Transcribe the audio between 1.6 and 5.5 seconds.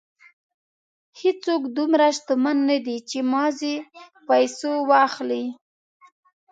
دومره شتمن نه دی چې ماضي په پیسو واخلي.